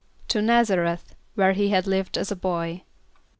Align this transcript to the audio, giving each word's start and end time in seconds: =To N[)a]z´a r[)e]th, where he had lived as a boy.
=To 0.29 0.39
N[)a]z´a 0.39 0.79
r[)e]th, 0.79 1.13
where 1.35 1.53
he 1.53 1.69
had 1.69 1.85
lived 1.85 2.17
as 2.17 2.31
a 2.31 2.35
boy. 2.35 2.81